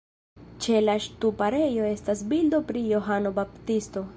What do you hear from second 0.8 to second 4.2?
la ŝtuparejo estas bildo pri Johano Baptisto.